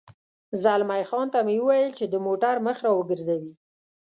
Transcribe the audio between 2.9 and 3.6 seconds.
وګرځوي.